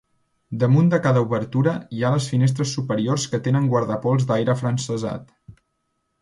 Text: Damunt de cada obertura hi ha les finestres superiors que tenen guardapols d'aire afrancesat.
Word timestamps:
Damunt 0.61 0.87
de 0.93 0.99
cada 1.07 1.21
obertura 1.25 1.73
hi 1.97 2.01
ha 2.07 2.11
les 2.15 2.29
finestres 2.31 2.73
superiors 2.79 3.27
que 3.35 3.41
tenen 3.49 3.69
guardapols 3.75 4.27
d'aire 4.33 4.55
afrancesat. 4.57 5.31